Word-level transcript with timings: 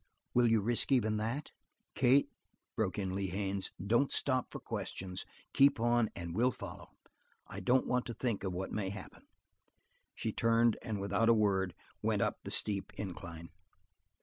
Will 0.33 0.49
you 0.49 0.61
risk 0.61 0.91
even 0.91 1.17
that?" 1.17 1.51
"Kate," 1.93 2.31
broke 2.75 2.97
in 2.97 3.13
Lee 3.13 3.27
Haines, 3.27 3.71
"don't 3.85 4.11
stop 4.11 4.49
for 4.51 4.59
questions. 4.59 5.27
Keep 5.53 5.79
on 5.79 6.09
and 6.15 6.33
we'll 6.33 6.49
follow. 6.51 6.89
I 7.45 7.59
don't 7.59 7.85
want 7.85 8.07
to 8.07 8.15
think 8.15 8.43
of 8.43 8.51
what 8.51 8.71
may 8.71 8.89
happen." 8.89 9.27
She 10.15 10.31
turned 10.31 10.75
without 10.97 11.29
a 11.29 11.35
word 11.35 11.75
and 11.77 12.01
went 12.09 12.23
up 12.23 12.39
the 12.43 12.49
steep 12.49 12.91
incline. 12.97 13.51